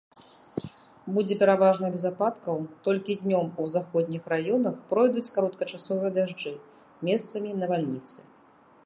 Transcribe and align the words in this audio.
Будзе 1.17 1.35
пераважна 1.41 1.85
без 1.95 2.05
ападкаў, 2.11 2.57
толькі 2.87 3.17
днём 3.27 3.47
у 3.65 3.67
заходніх 3.75 4.23
раёнах 4.33 4.75
пройдуць 4.95 5.27
кароткачасовыя 5.37 6.11
дажджы, 6.17 6.53
месцамі 7.11 7.49
навальніцы. 7.63 8.19